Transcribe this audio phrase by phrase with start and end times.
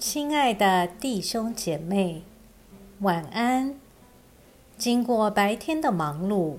[0.00, 2.22] 亲爱的弟兄姐妹，
[3.00, 3.78] 晚安。
[4.78, 6.56] 经过白天的忙碌，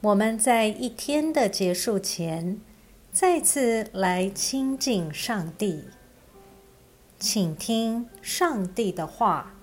[0.00, 2.60] 我们在一天的结束前，
[3.10, 5.86] 再次来亲近上帝，
[7.18, 9.54] 请听上帝的话。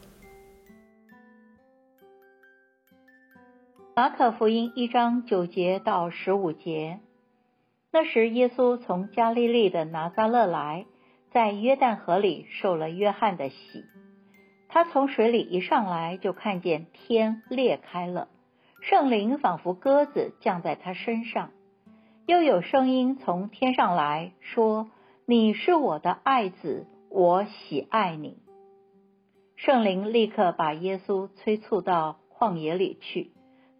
[3.96, 7.00] 马可福音一章九节到十五节。
[7.92, 10.86] 那时，耶稣从加利利的拿撒勒来，
[11.32, 13.86] 在约旦河里受了约翰的洗。
[14.68, 18.28] 他从水里一上来，就看见天裂开了，
[18.82, 21.51] 圣灵仿佛鸽子降在他身上，
[22.25, 24.89] 又有声音从天上来说
[25.25, 28.37] ：“你是我的爱子，我喜爱你。”
[29.57, 33.31] 圣灵立刻把耶稣催促到旷野里去，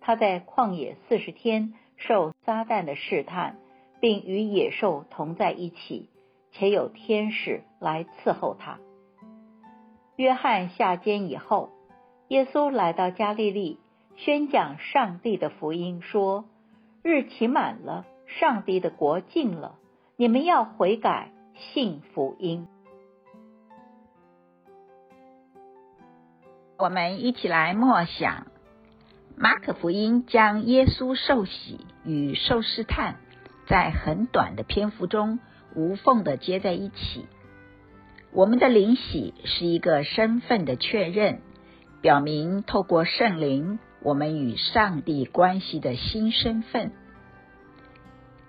[0.02, 3.58] 他在旷野四十天受撒旦的试探。
[4.02, 6.08] 并与野兽同在一起，
[6.52, 8.80] 且有天使来伺候他。
[10.16, 11.70] 约翰下监以后，
[12.28, 13.80] 耶稣来到加利利，
[14.16, 16.46] 宣讲上帝的福音，说
[17.04, 19.76] ：“日期满了，上帝的国近了，
[20.18, 22.68] 你们要悔改，信福音。”
[26.78, 28.48] 我们一起来默想
[29.38, 33.16] 马可福音，将耶稣受洗与受试探。
[33.68, 35.40] 在很短的篇幅中
[35.80, 37.26] 无缝的接在一起。
[38.34, 41.40] 我们的灵喜是一个身份的确认，
[42.02, 46.92] 表明透过圣灵，我们与上帝关系的新身份。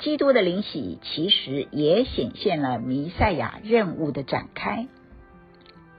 [0.00, 4.88] 基督的灵喜其实也显现了弥赛亚任务的展开。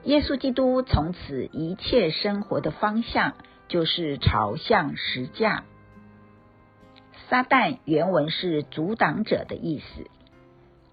[0.04, 3.34] 耶稣基督从此一切生活的方向
[3.68, 5.64] 就是朝向实架。
[7.28, 10.06] 撒旦原文是阻挡者的意思，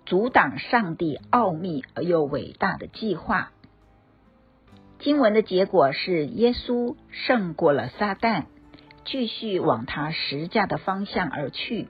[0.09, 3.51] 阻挡上帝奥秘而又伟大的计划。
[4.97, 8.45] 经文的结果是耶稣胜过了撒旦，
[9.05, 11.89] 继续往他实价的方向而去。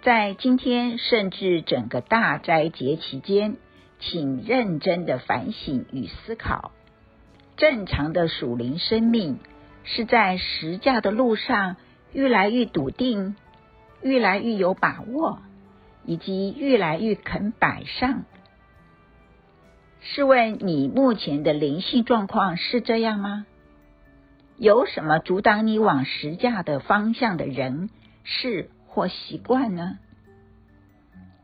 [0.00, 3.58] 在今天甚至整个大斋节期间，
[4.00, 6.72] 请认真的反省与思考，
[7.58, 9.40] 正常的属灵生命
[9.84, 11.76] 是在实价的路上。
[12.14, 13.36] 越来越笃定，
[14.02, 15.38] 越来越有把握，
[16.04, 18.24] 以及越来越肯摆上。
[20.00, 23.46] 试问你目前的灵性状况是这样吗？
[24.58, 27.90] 有什么阻挡你往实价的方向的人、
[28.24, 29.98] 事或习惯呢？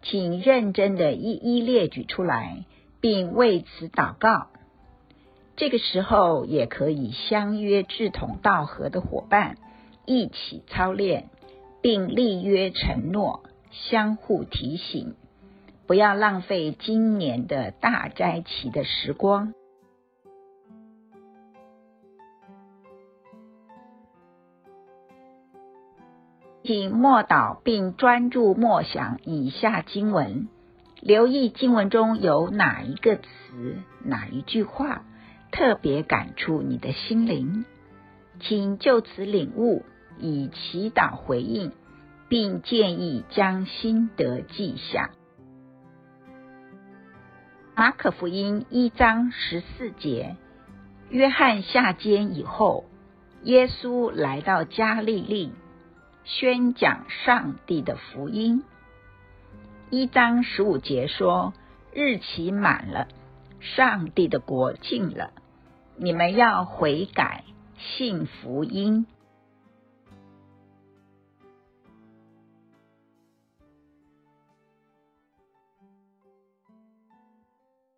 [0.02, 2.64] 请认真的一一列举出来，
[3.00, 4.48] 并为此祷告。
[5.56, 9.56] 这个时候也可以相约志同道合的伙伴。
[10.06, 11.28] 一起操练，
[11.82, 15.14] 并立约承诺，相互提醒，
[15.86, 19.54] 不要浪费今年的大斋期的时光。
[26.64, 30.48] 请默祷并专注默想以下经文，
[31.00, 33.26] 留意经文中有哪一个词、
[34.04, 35.04] 哪一句话
[35.50, 37.64] 特别感触你的心灵，
[38.40, 39.84] 请就此领悟。
[40.20, 41.70] 以祈祷回应，
[42.28, 45.10] 并建议将心得记下。
[47.74, 50.36] 马可福音一章十四节，
[51.10, 52.84] 约翰下监以后，
[53.44, 55.52] 耶稣来到加利利，
[56.24, 58.64] 宣讲上帝的福音。
[59.90, 61.54] 一章十五节说：
[61.94, 63.08] 日期满了，
[63.60, 65.30] 上帝的国近了，
[65.96, 67.44] 你们要悔改，
[67.78, 69.06] 信福音。